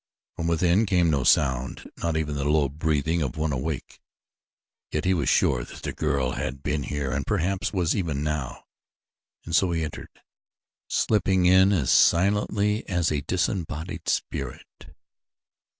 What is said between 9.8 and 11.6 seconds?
entered, slipping